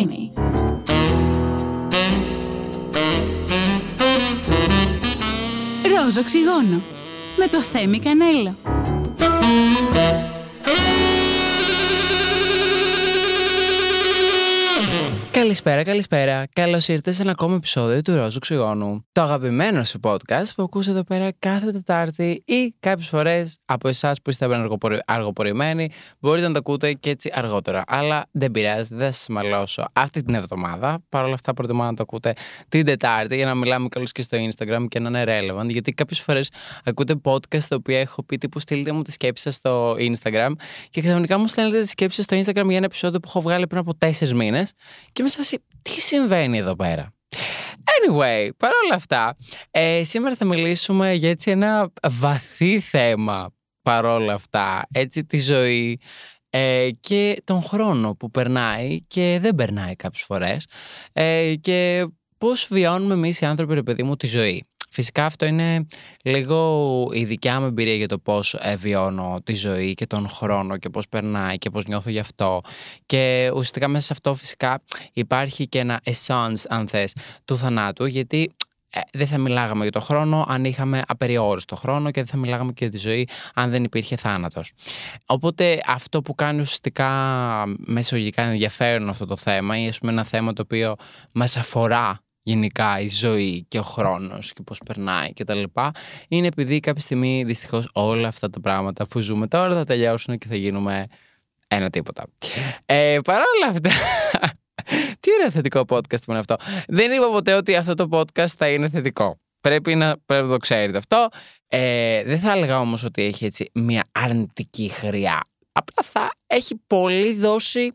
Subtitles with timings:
[0.00, 0.30] Creamy.
[6.04, 6.82] Ροζ οξυγόνο
[7.36, 8.54] με το Θέμη Κανέλο.
[15.32, 16.46] Καλησπέρα, καλησπέρα.
[16.52, 19.04] Καλώς ήρθατε σε ένα ακόμα επεισόδιο του Ρόζου Ξυγόνου.
[19.12, 24.22] Το αγαπημένο σου podcast που ακούς εδώ πέρα κάθε Τετάρτη ή κάποιες φορές από εσάς
[24.22, 25.00] που είστε αργοπορι...
[25.06, 27.84] αργοπορημένοι μπορείτε να το ακούτε και έτσι αργότερα.
[27.86, 30.98] Αλλά δεν πειράζει, δεν σας μαλώσω αυτή την εβδομάδα.
[31.08, 32.32] Παρ' όλα αυτά, προτιμώ να το ακούτε
[32.68, 35.68] την Τετάρτη για να μιλάμε καλώς και στο Instagram και να είναι relevant.
[35.68, 36.50] Γιατί κάποιες φορές
[36.84, 40.52] ακούτε podcast το οποίο έχω πει τύπου στείλτε μου τη σκέψη σας στο Instagram
[40.90, 43.80] και ξαφνικά μου στέλνετε τη σκέψη στο Instagram για ένα επεισόδιο που έχω βγάλει πριν
[43.80, 44.72] από τέσσερις μήνες
[45.24, 47.14] και τι συμβαίνει εδώ πέρα;
[48.00, 49.36] Anyway, παρόλα αυτά,
[49.70, 56.00] ε, σήμερα θα μιλήσουμε για έτσι ένα βαθύ θέμα παρόλα αυτά, έτσι τη ζωή
[56.50, 60.66] ε, και τον χρόνο που περνάει και δεν περνάει κάποιες φορές
[61.12, 62.06] ε, και
[62.38, 64.64] πώς βιώνουμε εμείς οι άνθρωποι, ρε παιδί μου, τη ζωή.
[64.90, 65.86] Φυσικά αυτό είναι
[66.22, 70.76] λίγο η δικιά μου εμπειρία για το πώς ε, βιώνω τη ζωή και τον χρόνο
[70.76, 72.60] και πώς περνάει και πώς νιώθω γι' αυτό.
[73.06, 78.50] Και ουσιαστικά μέσα σε αυτό φυσικά υπάρχει και ένα essence, αν θες, του θανάτου, γιατί
[78.90, 82.72] ε, δεν θα μιλάγαμε για το χρόνο αν είχαμε απεριόριστο χρόνο και δεν θα μιλάγαμε
[82.72, 84.72] και για τη ζωή αν δεν υπήρχε θάνατος.
[85.26, 87.08] Οπότε αυτό που κάνει ουσιαστικά
[87.78, 90.94] μεσογικά ενδιαφέρον αυτό το θέμα ή ας πούμε ένα θέμα το οποίο
[91.32, 95.90] μας αφορά γενικά η ζωή και ο χρόνος και πώς περνάει και τα λοιπά
[96.28, 100.46] είναι επειδή κάποια στιγμή δυστυχώς όλα αυτά τα πράγματα που ζούμε τώρα θα τελειώσουν και
[100.48, 101.06] θα γίνουμε
[101.68, 102.24] ένα τίποτα.
[102.86, 103.90] Ε, Παρ' όλα αυτά,
[105.20, 106.56] τι ωραίο θετικό podcast που είναι αυτό.
[106.88, 109.40] Δεν είπα ποτέ ότι αυτό το podcast θα είναι θετικό.
[109.60, 111.28] Πρέπει να, πρέπει να το ξέρετε αυτό.
[111.66, 115.40] Ε, δεν θα έλεγα όμως ότι έχει έτσι μια αρνητική χρειά.
[115.72, 117.92] Απλά θα έχει πολύ δόση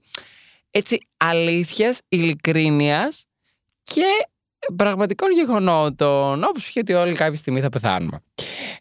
[0.72, 3.26] έτσι αλήθειας, ειλικρίνειας
[3.84, 4.28] και
[4.76, 6.76] πραγματικών γεγονότων, όπως π.χ.
[6.76, 8.20] ότι όλοι κάποια στιγμή θα πεθάνουμε.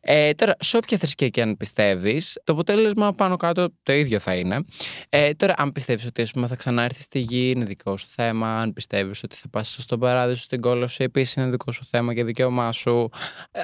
[0.01, 4.35] Ε, τώρα, σε όποια θρησκεία και αν πιστεύεις, το αποτέλεσμα πάνω κάτω το ίδιο θα
[4.35, 4.65] είναι.
[5.09, 8.59] Ε, τώρα, αν πιστεύεις ότι πούμε, θα ξανάρθεις στη γη, είναι δικό σου θέμα.
[8.59, 12.25] Αν πιστεύεις ότι θα πας στον παράδεισο, στην κόλωση, επίσης είναι δικό σου θέμα και
[12.25, 13.09] δικαίωμά σου.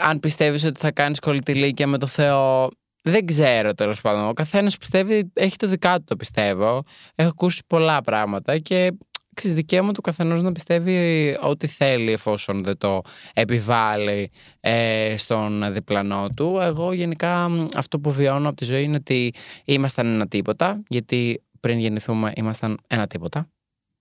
[0.09, 2.69] Αν πιστεύεις ότι θα κάνεις κολλητηλίκια με το Θεό,
[3.03, 4.28] δεν ξέρω τέλος πάντων.
[4.28, 6.83] Ο καθένας πιστεύει, έχει το δικά του το πιστεύω.
[7.15, 8.93] Έχω ακούσει πολλά πράγματα και
[9.41, 13.01] ξέρεις, δικαίωμα του καθενός να πιστεύει ό,τι θέλει εφόσον δεν το
[13.34, 14.31] επιβάλλει
[14.61, 16.59] ε, στον διπλανό του.
[16.62, 19.33] Εγώ γενικά αυτό που βιώνω από τη ζωή είναι ότι
[19.65, 23.49] ήμασταν ένα τίποτα, γιατί πριν γεννηθούμε ήμασταν ένα τίποτα.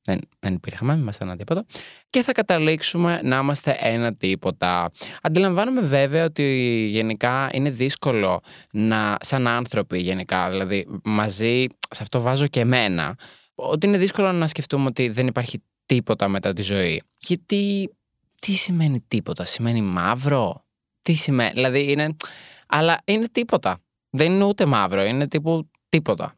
[0.03, 1.65] Δεν, δεν υπήρχαμε, ήμασταν ένα τίποτα.
[2.09, 4.91] Και θα καταλήξουμε να είμαστε ένα τίποτα.
[5.21, 6.43] Αντιλαμβάνομαι βέβαια ότι
[6.91, 13.15] γενικά είναι δύσκολο να, σαν άνθρωποι γενικά, δηλαδή μαζί, σε αυτό βάζω και εμένα,
[13.59, 17.03] ότι είναι δύσκολο να σκεφτούμε ότι δεν υπάρχει τίποτα μετά τη ζωή.
[17.17, 17.89] Γιατί
[18.39, 20.65] τι σημαίνει τίποτα, σημαίνει μαύρο;
[21.01, 22.15] Τι σημαίνει, δηλαδή είναι.
[22.67, 23.79] Αλλά είναι τίποτα.
[24.09, 26.37] Δεν είναι ούτε μαύρο, είναι τύπου τίποτα.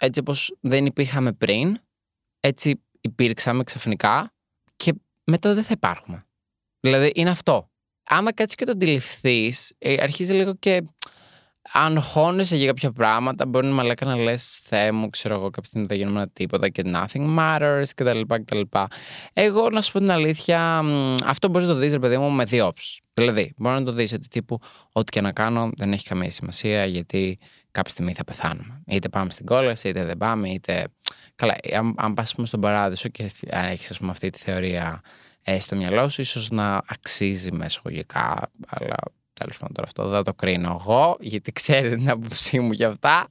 [0.00, 1.78] Έτσι όπως δεν υπήρχαμε πριν,
[2.40, 4.32] έτσι υπήρξαμε ξαφνικά
[4.76, 4.92] και
[5.24, 6.26] μετά δεν θα υπάρχουμε.
[6.80, 7.70] Δηλαδή είναι αυτό.
[8.04, 10.84] Άμα κάτσεις και το αντιληφθείς, ε, αρχίζει λίγο και
[11.72, 15.64] αν χώνεσαι για κάποια πράγματα, μπορεί να μαλάκα να λες Θεέ μου, ξέρω εγώ, κάποια
[15.64, 18.20] στιγμή θα γίνουμε ένα τίποτα και nothing matters κτλ.
[18.44, 18.60] κτλ.
[19.32, 20.82] Εγώ, να σου πω την αλήθεια,
[21.24, 23.00] αυτό μπορείς να το δεις, ρε παιδί μου, με δύο όψει.
[23.14, 24.58] Δηλαδή, μπορεί να το δεις ότι τύπου,
[24.92, 27.38] ό,τι και να κάνω δεν έχει καμία σημασία γιατί
[27.70, 28.82] κάποια στιγμή θα πεθάνουμε.
[28.86, 30.86] Είτε πάμε στην κόλαση, είτε δεν πάμε, είτε.
[31.34, 35.00] Καλά, αν, αν πας στον παράδεισο και αν έχεις αυτή τη θεωρία
[35.42, 38.96] ε, στο μυαλό σου, ίσως να αξίζει με εισαγωγικά, αλλά
[39.34, 43.28] Τέλος πάντων, τώρα αυτό δεν το κρίνω εγώ, γιατί ξέρετε την άποψή μου για αυτά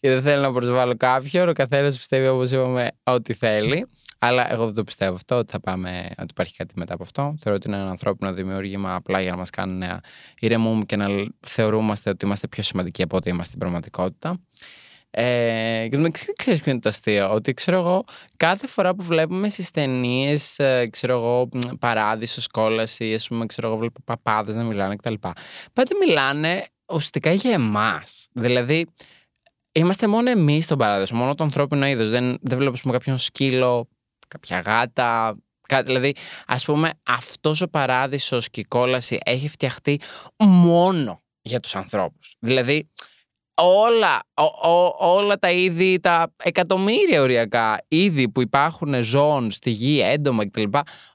[0.00, 1.48] και δεν θέλω να προσβάλλω κάποιον.
[1.48, 3.86] Ο καθένας πιστεύει, όπως είπαμε, ό,τι θέλει.
[4.18, 7.36] Αλλά εγώ δεν το πιστεύω αυτό, ότι θα πάμε, ότι υπάρχει κάτι μετά από αυτό.
[7.40, 10.00] Θεωρώ ότι είναι ένα ανθρώπινο δημιούργημα απλά για να μας κάνει να
[10.40, 11.06] ηρεμούμε και να
[11.46, 14.40] θεωρούμαστε ότι είμαστε πιο σημαντικοί από ό,τι είμαστε στην πραγματικότητα.
[15.10, 17.32] Ε, και το ξέρεις ποιο είναι το αστείο.
[17.32, 18.04] Ότι ξέρω εγώ,
[18.36, 21.48] κάθε φορά που βλέπουμε στις ταινίες, ε, ξέρω εγώ,
[21.78, 25.14] παράδεισο, κόλαση, ας πούμε, ξέρω εγώ, βλέπω παπάδες να μιλάνε κτλ.
[25.72, 28.28] Πάντα μιλάνε ουσιαστικά για εμάς.
[28.32, 28.86] Δηλαδή,
[29.72, 32.10] είμαστε μόνο εμείς στον παράδεισο, μόνο το ανθρώπινο είδος.
[32.10, 33.88] Δεν, δεν βλέπουμε κάποιον σκύλο,
[34.28, 35.36] κάποια γάτα,
[35.84, 36.14] Δηλαδή,
[36.46, 40.00] ας πούμε, αυτός ο παράδεισος και η κόλαση έχει φτιαχτεί
[40.44, 42.36] μόνο για τους ανθρώπους.
[42.38, 42.90] Δηλαδή,
[43.58, 44.20] όλα,
[44.98, 50.62] όλα τα είδη, τα εκατομμύρια οριακά είδη που υπάρχουν ζώων στη γη, έντομα κτλ.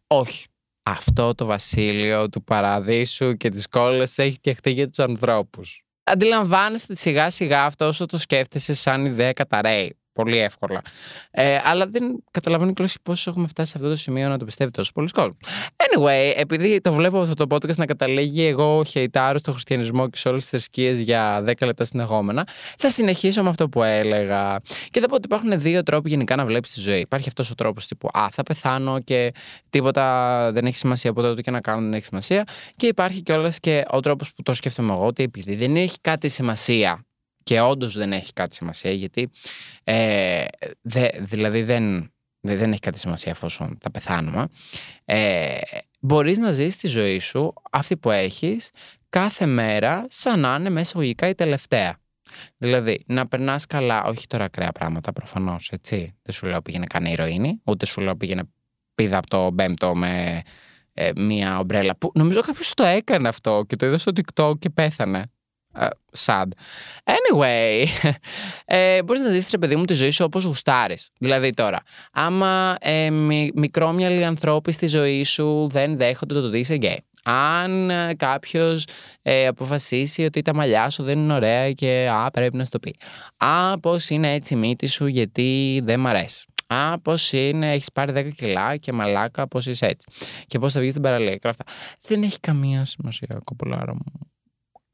[0.07, 0.45] Όχι.
[0.85, 5.83] Αυτό το βασίλειο του παραδείσου και της κόλλας έχει φτιαχτεί για τους ανθρώπους.
[6.03, 9.97] Αντιλαμβάνεστε ότι σιγά σιγά αυτό όσο το σκέφτεσαι σαν ιδέα καταραίει.
[10.13, 10.81] Πολύ εύκολα.
[11.31, 14.71] Ε, αλλά δεν καταλαβαίνω κιόλας πώς έχουμε φτάσει σε αυτό το σημείο να το πιστεύει
[14.71, 15.37] τόσο πολλοί κόσμο.
[15.75, 20.29] Anyway, επειδή το βλέπω αυτό το podcast να καταλήγει εγώ χαιτάρω στο χριστιανισμό και σε
[20.29, 24.57] όλες τις θρησκείες για 10 λεπτά συνεχόμενα, θα συνεχίσω με αυτό που έλεγα.
[24.87, 26.99] Και θα πω ότι υπάρχουν δύο τρόποι γενικά να βλέπεις τη ζωή.
[26.99, 29.33] Υπάρχει αυτός ο τρόπος τύπου Α, θα πεθάνω και
[29.69, 32.43] τίποτα δεν έχει σημασία από τότε και να κάνω δεν έχει σημασία.
[32.75, 36.29] Και υπάρχει κιόλας και ο τρόπος που το σκέφτομαι εγώ, ότι επειδή δεν έχει κάτι
[36.29, 37.05] σημασία
[37.43, 39.29] και όντως δεν έχει κάτι σημασία, γιατί
[39.83, 40.45] ε,
[40.81, 44.47] δε, δηλαδή δεν, δεν έχει κάτι σημασία εφόσον θα πεθάνουμε.
[45.05, 45.57] Ε,
[45.99, 48.69] μπορείς να ζεις τη ζωή σου, αυτή που έχεις,
[49.09, 51.97] κάθε μέρα σαν να είναι μέσα εισαγωγικά η τελευταία.
[52.57, 56.15] Δηλαδή, να περνάς καλά, όχι τώρα ακραία πράγματα προφανώς, έτσι.
[56.21, 58.43] Δεν σου λέω πήγαινε καν ηρωίνη, ούτε σου λέω πήγαινε
[58.95, 60.41] πίδα από το μπέμπτο με
[60.93, 61.95] ε, μία ομπρέλα.
[61.95, 65.31] Που νομίζω κάποιος το έκανε αυτό και το είδε στο TikTok και πέθανε.
[65.79, 65.87] Uh,
[66.25, 66.47] sad.
[67.03, 67.85] Anyway,
[68.65, 71.09] ε, μπορείς να ζήσεις ρε παιδί μου τη ζωή σου όπως γουστάρεις.
[71.19, 71.79] Δηλαδή τώρα,
[72.11, 73.09] άμα ε,
[73.53, 77.03] μικρόμοιαλοι ανθρώποι στη ζωή σου δεν δέχονται το ότι είσαι γκέι.
[77.23, 78.87] Αν ε, κάποιος
[79.21, 82.79] ε, αποφασίσει ότι τα μαλλιά σου δεν είναι ωραία και α, πρέπει να σου το
[82.79, 82.95] πει.
[83.37, 86.45] Α, πώς είναι έτσι η μύτη σου γιατί δεν μ' αρέσει.
[86.67, 90.07] Α, πώς είναι, έχεις πάρει 10 κιλά και μαλάκα, πώς είσαι έτσι.
[90.45, 91.63] Και πώς θα βγεις στην παραλία και αυτά.
[92.01, 94.32] Δεν έχει καμία σημασία, κοπολάρα μου.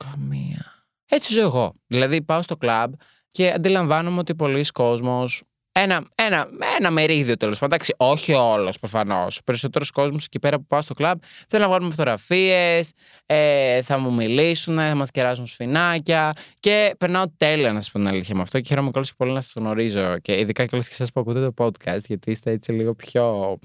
[0.03, 0.85] Καμία.
[1.05, 1.73] Έτσι ζω εγώ.
[1.87, 2.93] Δηλαδή πάω στο κλαμπ
[3.31, 5.43] και αντιλαμβάνομαι ότι πολλοί κόσμος
[5.81, 6.47] ένα, ένα,
[6.79, 7.73] ένα μερίδιο τέλος πάντων.
[7.73, 9.37] Εντάξει, όχι όλος προφανώς.
[9.37, 12.91] Ο περισσότερος κόσμος εκεί πέρα που πάω στο κλαμπ θέλουν να βγάλουμε φωτογραφίες,
[13.25, 16.33] ε, θα μου μιλήσουν, θα μας κεράσουν σφινάκια.
[16.59, 18.59] Και περνάω τέλεια να σας πω την αλήθεια με αυτό.
[18.59, 20.17] Και χαίρομαι και πολύ να σας γνωρίζω.
[20.19, 23.57] Και ειδικά και όλε και εσά που ακούτε το podcast, γιατί είστε έτσι λίγο πιο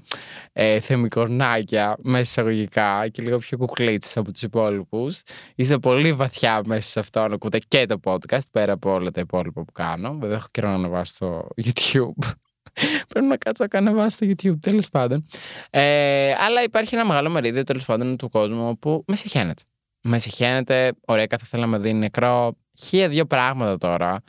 [0.53, 5.21] ε, θεμικορνάκια μέσα εισαγωγικά και λίγο πιο κουκλίτσες από τους υπόλοιπους.
[5.55, 9.21] Είστε πολύ βαθιά μέσα σε αυτό να ακούτε και το podcast πέρα από όλα τα
[9.21, 10.17] υπόλοιπα που κάνω.
[10.19, 12.33] Βέβαια, έχω καιρό να ανεβάσω στο YouTube YouTube.
[13.09, 15.25] Πρέπει να κάτσω να κάνω βάση στο YouTube, τέλος πάντων.
[15.69, 19.63] Ε, αλλά υπάρχει ένα μεγάλο μερίδιο τέλος πάντων του κόσμου που με συχαίνεται.
[20.01, 22.57] Με συχαίνεται, ωραία, θα θέλαμε να με δει νεκρό.
[22.79, 24.21] Χίλια δύο πράγματα τώρα.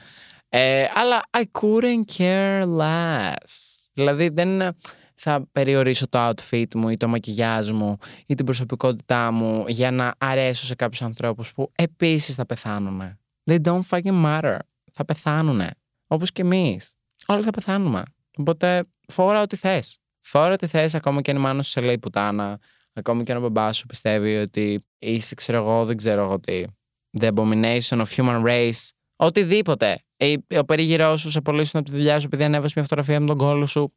[0.49, 3.89] Ε, αλλά I couldn't care less.
[3.93, 4.77] Δηλαδή δεν
[5.15, 7.97] θα περιορίσω το outfit μου ή το μακιγιάζ μου
[8.27, 13.19] ή την προσωπικότητά μου για να αρέσω σε κάποιους ανθρώπους που επίσης θα πεθάνουν.
[13.51, 14.59] They don't fucking matter.
[14.93, 15.61] Θα πεθάνουν.
[16.07, 16.96] Όπως και εμείς
[17.27, 18.03] όλοι θα πεθάνουμε.
[18.37, 19.99] Οπότε φόρα ό,τι θες.
[20.21, 22.59] Φόρα ό,τι θες, ακόμα και αν η μάνα σου σε λέει πουτάνα,
[22.93, 26.65] ακόμα και αν ο μπαμπάς σου πιστεύει ότι είσαι, ξέρω εγώ, δεν ξέρω εγώ τι.
[27.19, 28.89] The abomination of human race.
[29.17, 30.01] Οτιδήποτε.
[30.59, 33.37] Ο περίγυρός σου σε πωλήσουν από τη δουλειά σου επειδή ανέβασε μια φωτογραφία με τον
[33.37, 33.95] κόλλο σου.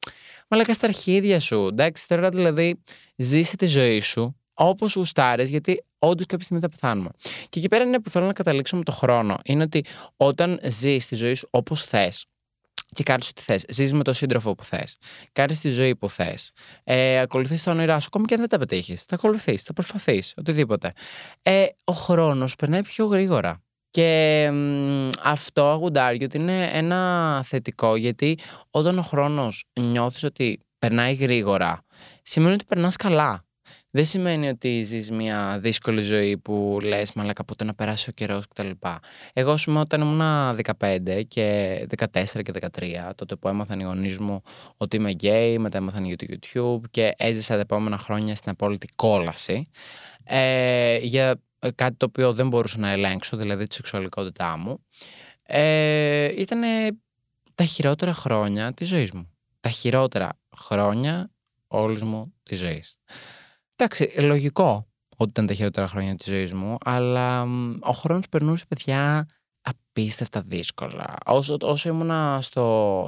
[0.48, 1.68] Μαλάκα στα αρχίδια σου.
[1.72, 2.82] Εντάξει, τώρα δηλαδή
[3.16, 7.10] ζήσε τη ζωή σου όπως γουστάρεις, γιατί όντως κάποια στιγμή θα πεθάνουμε.
[7.50, 9.38] Και εκεί πέρα είναι που θέλω να καταλήξω με το χρόνο.
[9.44, 9.86] Είναι ότι
[10.18, 12.26] όταν ζεις τη ζωή σου όπως θες,
[12.96, 13.66] και κάνει ό,τι θες.
[13.70, 14.98] Ζεις με τον σύντροφο που θες.
[15.32, 16.52] Κάνει τη ζωή που θες.
[16.84, 19.04] Ε, ακολουθείς τα όνειρά σου, ακόμη και αν δεν τα πετύχεις.
[19.04, 20.94] Θα ακολουθείς, θα προσπαθείς, οτιδήποτε.
[21.42, 23.64] Ε, ο χρόνος περνάει πιο γρήγορα.
[23.92, 24.52] Και
[25.24, 28.40] αυτό αγουντάρει ότι είναι ένα θετικό γιατί
[28.70, 31.86] όταν ο χρόνος νιώθεις ότι περνάει γρήγορα,
[32.24, 33.49] σημαίνει ότι περνάς καλά
[33.92, 38.48] δεν σημαίνει ότι ζεις μια δύσκολη ζωή που λες, μαλάκα πότε να περάσει ο καιρός
[38.48, 38.70] κτλ.
[39.34, 40.22] Εγώ, ας πούμε, όταν ήμουν
[40.80, 42.08] 15 και 14
[42.42, 44.42] και 13, τότε που έμαθαν οι γονείς μου
[44.78, 48.88] ότι είμαι γκέι, μετά έμαθαν για το YouTube και έζησα τα επόμενα χρόνια στην απόλυτη
[48.96, 49.70] κόλαση.
[50.24, 51.42] Ε, για
[51.76, 54.86] κάτι το οποίο δεν μπορούσα να ελέγξω, δηλαδή τη σεξουαλικότητά μου.
[55.44, 56.62] Ε, ήταν
[57.56, 59.30] τα χειρότερα χρόνια της ζωής μου.
[59.60, 61.32] Τα χειρότερα χρόνια
[61.68, 62.98] όλης μου της ζωής.
[63.82, 67.42] Εντάξει, λογικό ότι ήταν τα χειρότερα χρόνια της ζωής μου, αλλά
[67.80, 69.28] ο χρόνος περνούσε, παιδιά,
[69.62, 71.16] απίστευτα δύσκολα.
[71.26, 73.04] Όσο, όσο, ήμουνα, στο,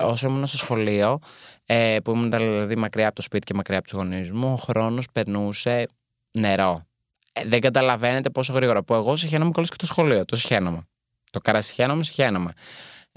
[0.00, 1.18] όσο ήμουνα στο σχολείο,
[1.66, 4.56] ε, που ήμουν δηλαδή μακριά από το σπίτι και μακριά από τους γονείς μου, ο
[4.56, 5.86] χρόνος περνούσε
[6.30, 6.86] νερό.
[7.32, 8.82] Ε, δεν καταλαβαίνετε πόσο γρήγορα.
[8.82, 10.24] Που εγώ συχαίνομαι κολλήσει και το σχολείο.
[10.24, 10.86] Το συχαίνομαι.
[11.30, 12.52] Το καρασυχαίνομαι, συχαίνομαι.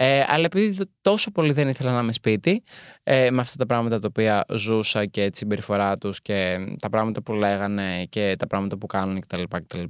[0.01, 2.63] Ε, αλλά επειδή τόσο πολύ δεν ήθελα να είμαι σπίτι,
[3.03, 7.21] ε, με αυτά τα πράγματα τα οποία ζούσα και τη συμπεριφορά τους και τα πράγματα
[7.21, 9.43] που λέγανε και τα πράγματα που κάνουν κτλ.
[9.49, 9.83] κτλ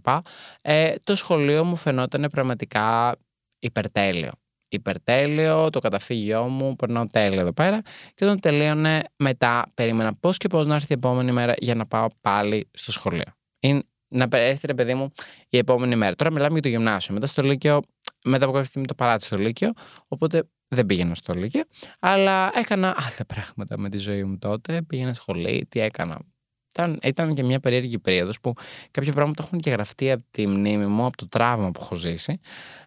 [0.62, 3.16] ε, το σχολείο μου φαινόταν πραγματικά
[3.60, 4.32] υπερτέλειο.
[4.70, 7.82] Υπερτέλειο, το καταφύγιό μου, περνάω τέλειο εδώ πέρα.
[8.14, 11.86] Και όταν τελείωνε, μετά περίμενα πώς και πώς να έρθει η επόμενη μέρα για να
[11.86, 13.34] πάω πάλι στο σχολείο.
[13.60, 15.12] Είναι να έρθει ρε παιδί μου
[15.50, 16.16] η επόμενη μέρα.
[16.16, 17.14] Τώρα μιλάμε για το γυμνάσιο.
[17.14, 17.82] Μετά στο Λύκειο
[18.26, 19.72] μετά από κάποια στιγμή το παράτησα στο Λύκειο,
[20.08, 21.64] οπότε δεν πήγαινα στο Λύκειο,
[22.00, 24.82] αλλά έκανα άλλα πράγματα με τη ζωή μου τότε.
[24.82, 26.22] Πήγαινα σχολή, τι έκανα.
[26.70, 28.54] ήταν, ήταν και μια περίεργη περίοδος που
[28.92, 32.40] κάποια πράγματα έχουν και γραφτεί από τη μνήμη μου, από το τραύμα που έχω ζήσει.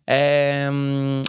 [0.04, 0.70] Ε,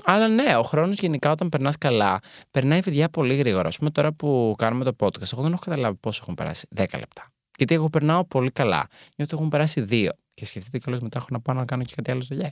[0.03, 2.19] αλλά ναι, ο χρόνος γενικά όταν περνάς καλά,
[2.51, 3.67] περνάει παιδιά πολύ γρήγορα.
[3.67, 6.67] Α πούμε τώρα που κάνουμε το podcast, εγώ δεν έχω καταλάβει πόσο έχουν περάσει.
[6.75, 7.32] 10 λεπτά.
[7.57, 8.87] Γιατί εγώ περνάω πολύ καλά.
[8.89, 10.11] Νιώθω ότι έχουν περάσει δύο.
[10.35, 12.49] Και σκεφτείτε κιόλας μετά έχω να πάω να κάνω και κάτι άλλο δουλειέ.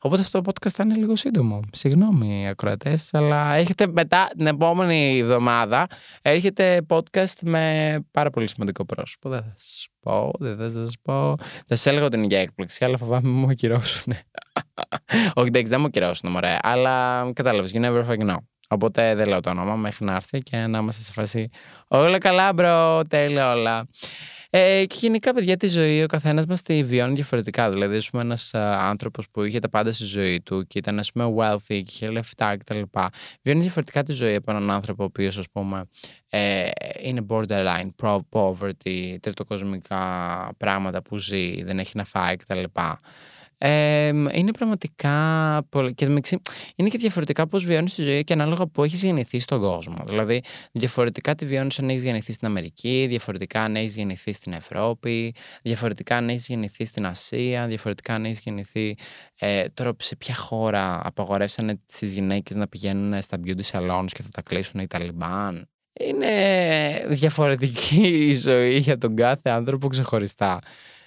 [0.00, 1.60] Οπότε αυτό το podcast θα είναι λίγο σύντομο.
[1.72, 5.86] Συγγνώμη, ακροατές, αλλά έχετε μετά την επόμενη εβδομάδα
[6.22, 9.28] έρχεται podcast με πάρα πολύ σημαντικό πρόσωπο.
[9.28, 11.34] Δεν θα σας πω, δεν θα σας πω.
[11.38, 14.12] Θα σας έλεγα ότι είναι για έκπληξη, αλλά φοβάμαι μου ακυρώσουν.
[15.34, 16.56] Όχι, εντάξει, δεν μου ακυρώσουν, μωρέ.
[16.62, 18.53] Αλλά κατάλαβες, you never fucking know.
[18.68, 21.48] Οπότε δεν λέω το όνομα μέχρι να έρθει και να είμαστε σε φάση.
[21.88, 23.86] Όλα καλά, μπρο, τέλεια όλα.
[24.56, 27.70] Ε, και γενικά, παιδιά, τη ζωή ο καθένας μας τη βιώνει διαφορετικά.
[27.70, 31.12] Δηλαδή, ας πούμε, ένας άνθρωπος που είχε τα πάντα στη ζωή του και ήταν, ας
[31.12, 32.80] πούμε, wealthy και είχε λεφτά κτλ.
[33.42, 35.84] Βιώνει διαφορετικά τη ζωή από έναν άνθρωπο ο οποίος, ας πούμε,
[36.30, 36.68] ε,
[37.02, 37.88] είναι borderline,
[38.30, 40.02] poverty, τριτοκοσμικά
[40.56, 42.62] πράγματα που ζει, δεν έχει να φάει κτλ
[44.34, 45.94] είναι πραγματικά πολύ.
[45.94, 46.04] Και
[46.76, 50.04] είναι και διαφορετικά πώς βιώνεις τη ζωή και ανάλογα που έχεις γεννηθεί στον κόσμο.
[50.06, 50.42] Δηλαδή,
[50.72, 56.16] διαφορετικά τη βιώνεις αν έχεις γεννηθεί στην Αμερική, διαφορετικά αν έχεις γεννηθεί στην Ευρώπη, διαφορετικά
[56.16, 58.96] αν έχεις γεννηθεί στην Ασία, διαφορετικά αν έχεις γεννηθεί.
[59.38, 64.28] Ε, τώρα, σε ποια χώρα απαγορεύσανε τις γυναίκες να πηγαίνουν στα beauty salons και θα
[64.32, 65.68] τα κλείσουν οι Ταλιμπάν.
[66.00, 70.58] Είναι διαφορετική η ζωή για τον κάθε άνθρωπο ξεχωριστά.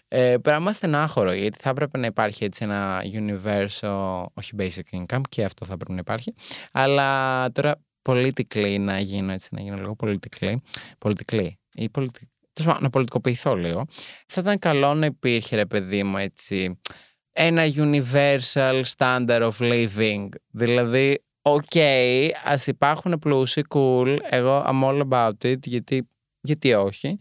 [0.09, 5.43] Ε, πράγμα στενάχωρο, γιατί θα έπρεπε να υπάρχει έτσι ένα universal, όχι basic income, και
[5.43, 6.33] αυτό θα έπρεπε να υπάρχει.
[6.71, 7.75] Αλλά τώρα
[8.09, 10.55] politically να γίνω έτσι, να γίνω λίγο politically.
[11.05, 11.49] Politically.
[11.73, 12.29] Ή πολιτι...
[12.79, 13.85] να πολιτικοποιηθώ λίγο.
[14.27, 16.79] Θα ήταν καλό να υπήρχε, ρε παιδί μου, έτσι,
[17.31, 20.27] ένα universal standard of living.
[20.47, 21.75] Δηλαδή, οκ,
[22.43, 26.09] ας υπάρχουν πλούσιοι, cool, εγώ I'm all about it, γιατί,
[26.41, 27.17] γιατί όχι.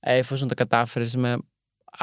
[0.00, 1.36] Εφόσον τα κατάφερες με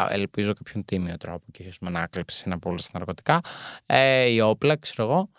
[0.10, 3.40] ελπίζω κάποιον τίμιο τρόπο και όχι με να 'κλεψε ή να πούλησε ναρκωτικά
[3.86, 5.30] ε, ή όπλα, ξέρω εγώ.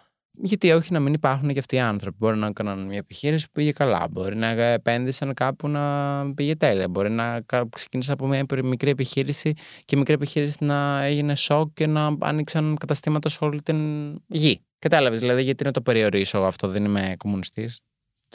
[0.43, 2.17] Γιατί όχι να μην υπάρχουν και αυτοί οι άνθρωποι.
[2.21, 4.07] Μπορεί να έκαναν μια επιχείρηση που πήγε καλά.
[4.11, 6.89] Μπορεί να επένδυσαν κάπου να πήγε τέλεια.
[6.89, 9.53] Μπορεί να ξεκίνησαν από μια μικρή επιχείρηση
[9.85, 14.61] και η μικρή επιχείρηση να έγινε σοκ και να άνοιξαν καταστήματα σε όλη την γη.
[14.79, 17.83] Κατάλαβες δηλαδή γιατί να το περιορίσω αυτό, δεν είμαι κομμουνιστής.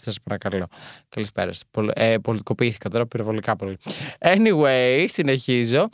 [0.01, 0.67] Σας παρακαλώ.
[1.09, 1.51] Καλησπέρα.
[1.93, 3.77] Ε, πολιτικοποιήθηκα τώρα πυροβολικά πολύ.
[4.19, 5.89] Anyway, συνεχίζω.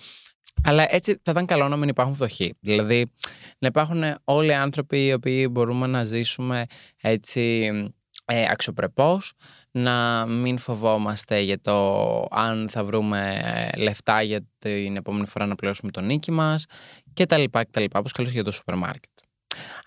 [0.63, 2.53] Αλλά έτσι θα ήταν καλό να μην υπάρχουν φτωχοί.
[2.59, 3.11] Δηλαδή,
[3.59, 6.65] να υπάρχουν όλοι οι άνθρωποι οι οποίοι μπορούμε να ζήσουμε
[7.01, 7.71] έτσι
[8.25, 9.33] ε, αξιοπρεπώς,
[9.71, 13.39] να μην φοβόμαστε για το αν θα βρούμε
[13.77, 16.65] λεφτά για την επόμενη φορά να πληρώσουμε τον νίκη μας
[17.13, 19.11] και τα λοιπά και τα λοιπά, όπως καλώς για το σούπερ μάρκετ.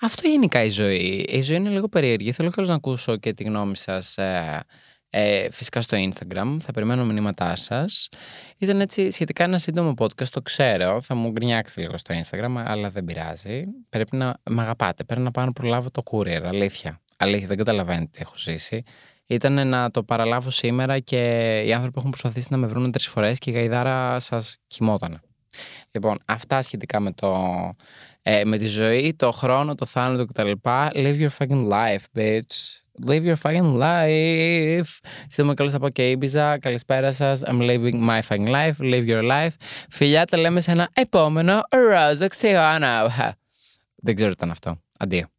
[0.04, 1.25] Αυτό γενικά η ζωή.
[1.28, 2.32] Η ζωή είναι λίγο περίεργη.
[2.32, 4.64] Θέλω καλώς να ακούσω και τη γνώμη σας ε,
[5.11, 6.56] ε, φυσικά στο Instagram.
[6.61, 8.08] Θα περιμένω μηνύματά σας.
[8.58, 11.00] Ήταν έτσι σχετικά ένα σύντομο podcast, το ξέρω.
[11.00, 13.64] Θα μου γκρινιάξετε λίγο στο Instagram, αλλά δεν πειράζει.
[13.88, 15.04] Πρέπει να με αγαπάτε.
[15.04, 16.42] Πρέπει να πάω να προλάβω το courier.
[16.44, 17.00] Αλήθεια.
[17.16, 18.82] Αλήθεια, δεν καταλαβαίνετε τι έχω ζήσει.
[19.26, 21.18] Ήταν να το παραλάβω σήμερα και
[21.66, 25.20] οι άνθρωποι έχουν προσπαθήσει να με βρουν τρεις φορές και η γαϊδάρα σας κοιμότανε.
[25.90, 27.34] Λοιπόν, αυτά σχετικά με το
[28.26, 30.50] ε, με τη ζωή, το χρόνο, το θάνατο κτλ.
[30.95, 32.83] Live your fucking life, bitch.
[33.07, 34.99] Live your fucking life.
[35.26, 36.57] Σύντομα καλώς θα πω και Ibiza.
[36.61, 37.43] Καλησπέρα σας.
[37.45, 38.75] I'm living my fucking life.
[38.78, 39.54] Live your life.
[39.90, 43.12] Φιλιά, τα λέμε σε ένα επόμενο ρόζο ξιόνο.
[43.97, 44.76] Δεν ξέρω τι ήταν αυτό.
[44.99, 45.34] Αντίο.